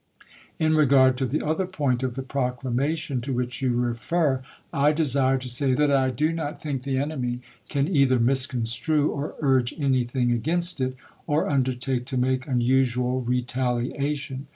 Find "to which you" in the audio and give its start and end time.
3.21-3.73